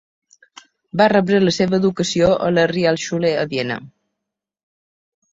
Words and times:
Va 1.01 1.05
rebre 1.11 1.41
la 1.43 1.51
seva 1.57 1.75
educació 1.77 2.29
a 2.45 2.47
la 2.53 2.63
Realschule 2.71 3.33
a 3.43 3.43
Viena. 3.53 3.77